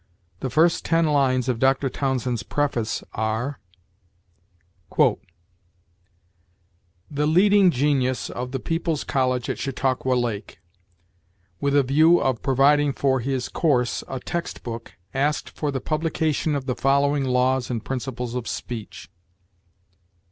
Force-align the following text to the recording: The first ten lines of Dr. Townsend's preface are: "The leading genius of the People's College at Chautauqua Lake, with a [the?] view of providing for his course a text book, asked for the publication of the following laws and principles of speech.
The 0.39 0.49
first 0.49 0.83
ten 0.83 1.05
lines 1.05 1.47
of 1.47 1.59
Dr. 1.59 1.87
Townsend's 1.87 2.41
preface 2.41 3.03
are: 3.13 3.59
"The 4.97 5.19
leading 7.27 7.69
genius 7.69 8.31
of 8.31 8.51
the 8.51 8.59
People's 8.59 9.03
College 9.03 9.47
at 9.47 9.59
Chautauqua 9.59 10.15
Lake, 10.15 10.59
with 11.59 11.75
a 11.75 11.83
[the?] 11.83 11.93
view 11.93 12.19
of 12.19 12.41
providing 12.41 12.93
for 12.93 13.19
his 13.19 13.47
course 13.47 14.03
a 14.07 14.19
text 14.19 14.63
book, 14.63 14.93
asked 15.13 15.51
for 15.51 15.69
the 15.69 15.79
publication 15.79 16.55
of 16.55 16.65
the 16.65 16.75
following 16.75 17.23
laws 17.23 17.69
and 17.69 17.85
principles 17.85 18.33
of 18.33 18.47
speech. 18.47 19.07